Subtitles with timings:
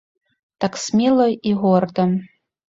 [0.63, 2.09] Так смела і горда.